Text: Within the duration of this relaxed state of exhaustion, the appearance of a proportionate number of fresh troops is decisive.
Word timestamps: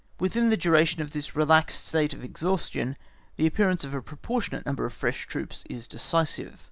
Within 0.19 0.49
the 0.49 0.57
duration 0.57 1.03
of 1.03 1.11
this 1.11 1.35
relaxed 1.35 1.85
state 1.87 2.11
of 2.11 2.23
exhaustion, 2.23 2.97
the 3.35 3.45
appearance 3.45 3.83
of 3.83 3.93
a 3.93 4.01
proportionate 4.01 4.65
number 4.65 4.83
of 4.83 4.93
fresh 4.93 5.27
troops 5.27 5.63
is 5.69 5.87
decisive. 5.87 6.59